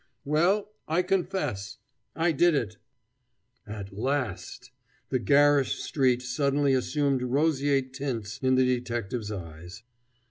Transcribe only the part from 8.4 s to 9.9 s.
in the detective's eyes.